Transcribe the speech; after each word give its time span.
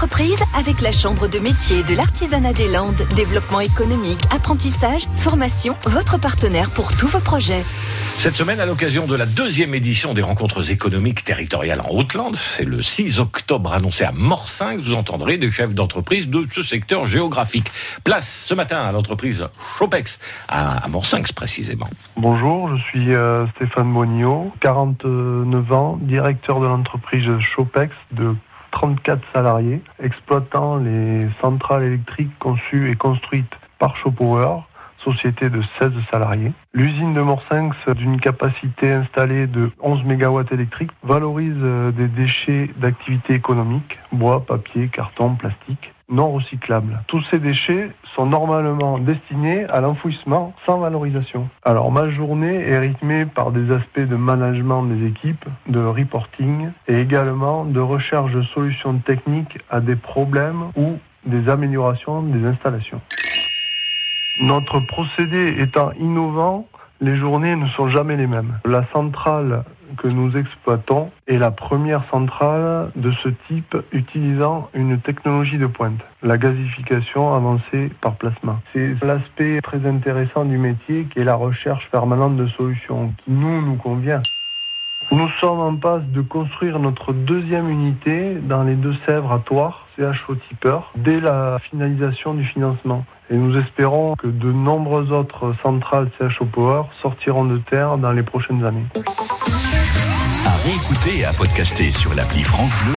d'entreprise 0.00 0.40
avec 0.56 0.80
la 0.80 0.92
Chambre 0.92 1.28
de 1.28 1.38
métier 1.38 1.82
de 1.82 1.94
l'artisanat 1.94 2.54
des 2.54 2.68
Landes. 2.68 3.02
Développement 3.14 3.60
économique, 3.60 4.18
apprentissage, 4.34 5.06
formation, 5.16 5.76
votre 5.84 6.18
partenaire 6.18 6.70
pour 6.70 6.96
tous 6.96 7.06
vos 7.06 7.20
projets. 7.20 7.62
Cette 8.16 8.34
semaine, 8.34 8.60
à 8.60 8.66
l'occasion 8.66 9.06
de 9.06 9.14
la 9.14 9.26
deuxième 9.26 9.74
édition 9.74 10.14
des 10.14 10.22
rencontres 10.22 10.70
économiques 10.70 11.22
territoriales 11.22 11.82
en 11.82 11.90
Haute-Lande, 11.90 12.36
c'est 12.36 12.64
le 12.64 12.80
6 12.80 13.20
octobre 13.20 13.74
annoncé 13.74 14.04
à 14.04 14.12
Morsingue, 14.12 14.80
vous 14.80 14.94
entendrez 14.94 15.36
des 15.36 15.50
chefs 15.50 15.74
d'entreprise 15.74 16.30
de 16.30 16.46
ce 16.50 16.62
secteur 16.62 17.04
géographique. 17.04 17.70
Place 18.02 18.46
ce 18.46 18.54
matin 18.54 18.78
à 18.78 18.92
l'entreprise 18.92 19.48
Chopex, 19.78 20.18
à, 20.48 20.88
Morsingue 20.88 21.30
précisément. 21.32 21.90
Bonjour, 22.16 22.74
je 22.74 22.82
suis 22.84 23.14
euh, 23.14 23.46
Stéphane 23.56 23.88
Monio, 23.88 24.50
49 24.60 25.72
ans, 25.72 25.98
directeur 26.00 26.58
de 26.60 26.66
l'entreprise 26.66 27.26
Chopex 27.54 27.94
de 28.12 28.34
34 28.72 29.22
salariés, 29.32 29.82
exploitant 30.02 30.76
les 30.76 31.28
centrales 31.40 31.84
électriques 31.84 32.38
conçues 32.38 32.90
et 32.90 32.94
construites 32.94 33.52
par 33.78 33.96
Chopower 33.96 34.58
société 35.04 35.50
de 35.50 35.62
16 35.78 35.92
salariés. 36.10 36.52
L'usine 36.72 37.14
de 37.14 37.20
Morsinx, 37.20 37.76
d'une 37.96 38.20
capacité 38.20 38.92
installée 38.92 39.46
de 39.46 39.70
11 39.80 40.04
MW 40.04 40.42
électriques, 40.52 40.90
valorise 41.02 41.54
euh, 41.58 41.90
des 41.92 42.08
déchets 42.08 42.70
d'activité 42.76 43.34
économique, 43.34 43.98
bois, 44.12 44.44
papier, 44.44 44.88
carton, 44.88 45.34
plastique, 45.34 45.92
non 46.10 46.32
recyclables. 46.32 47.02
Tous 47.06 47.22
ces 47.30 47.38
déchets 47.38 47.90
sont 48.14 48.26
normalement 48.26 48.98
destinés 48.98 49.64
à 49.66 49.80
l'enfouissement 49.80 50.52
sans 50.66 50.78
valorisation. 50.78 51.48
Alors 51.64 51.92
ma 51.92 52.10
journée 52.10 52.68
est 52.68 52.78
rythmée 52.78 53.26
par 53.26 53.52
des 53.52 53.72
aspects 53.72 54.00
de 54.00 54.16
management 54.16 54.82
des 54.82 55.06
équipes, 55.06 55.44
de 55.68 55.80
reporting 55.80 56.70
et 56.88 57.00
également 57.00 57.64
de 57.64 57.80
recherche 57.80 58.32
de 58.32 58.42
solutions 58.42 58.98
techniques 58.98 59.58
à 59.70 59.80
des 59.80 59.96
problèmes 59.96 60.70
ou 60.76 60.98
des 61.26 61.48
améliorations 61.48 62.22
des 62.22 62.44
installations. 62.46 63.00
Notre 64.40 64.80
procédé 64.80 65.56
étant 65.58 65.92
innovant, 66.00 66.66
les 67.02 67.14
journées 67.16 67.56
ne 67.56 67.68
sont 67.68 67.88
jamais 67.90 68.16
les 68.16 68.26
mêmes. 68.26 68.58
La 68.64 68.86
centrale 68.90 69.64
que 69.98 70.08
nous 70.08 70.34
exploitons 70.34 71.10
est 71.26 71.36
la 71.36 71.50
première 71.50 72.08
centrale 72.10 72.90
de 72.96 73.12
ce 73.22 73.28
type 73.48 73.76
utilisant 73.92 74.70
une 74.72 74.98
technologie 74.98 75.58
de 75.58 75.66
pointe, 75.66 76.00
la 76.22 76.38
gasification 76.38 77.34
avancée 77.34 77.90
par 78.00 78.16
plasma. 78.16 78.60
C'est 78.72 78.94
l'aspect 79.02 79.60
très 79.62 79.84
intéressant 79.86 80.46
du 80.46 80.56
métier 80.56 81.06
qui 81.12 81.18
est 81.18 81.24
la 81.24 81.34
recherche 81.34 81.86
permanente 81.90 82.36
de 82.36 82.46
solutions 82.48 83.12
qui 83.24 83.32
nous 83.32 83.60
nous 83.60 83.76
convient. 83.76 84.22
Nous 85.12 85.28
sommes 85.40 85.60
en 85.60 85.74
passe 85.74 86.04
de 86.04 86.22
construire 86.22 86.78
notre 86.78 87.12
deuxième 87.12 87.68
unité 87.68 88.36
dans 88.36 88.62
les 88.62 88.76
Deux-Sèvres 88.76 89.32
à 89.32 89.40
Toire, 89.40 89.86
CHO 89.98 90.36
Tipper, 90.48 90.78
dès 90.96 91.20
la 91.20 91.58
finalisation 91.58 92.32
du 92.32 92.44
financement. 92.44 93.04
Et 93.32 93.36
nous 93.36 93.56
espérons 93.58 94.16
que 94.16 94.26
de 94.26 94.50
nombreuses 94.50 95.12
autres 95.12 95.54
centrales 95.62 96.10
CHO 96.18 96.46
Power 96.46 96.82
sortiront 97.00 97.44
de 97.44 97.58
terre 97.58 97.96
dans 97.96 98.10
les 98.10 98.24
prochaines 98.24 98.64
années. 98.64 98.86
À 100.46 100.56
réécouter 100.64 101.24
à 101.24 101.32
podcaster 101.32 101.92
sur 101.92 102.12
l'appli 102.14 102.42
France 102.42 102.72
Bleu 102.82 102.88